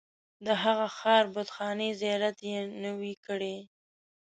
د 0.45 0.47
هغه 0.63 0.87
ښار 0.97 1.23
بتخانې 1.35 1.89
زیارت 2.01 2.37
یې 2.49 2.57
نه 2.83 2.91
وي 2.99 3.13
کړی. 3.25 3.55